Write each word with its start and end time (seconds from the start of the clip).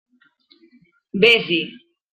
Vés-hi. 1.21 1.61